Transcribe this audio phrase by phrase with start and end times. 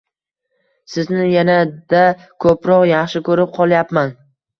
[0.93, 1.99] sizni yanada
[2.45, 4.11] ko'proq yaxshi ko'rib qolyapman.